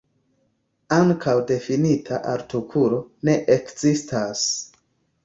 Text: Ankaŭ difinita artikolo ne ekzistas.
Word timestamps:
Ankaŭ 0.95 1.35
difinita 1.51 2.19
artikolo 2.31 3.03
ne 3.29 3.37
ekzistas. 3.57 4.43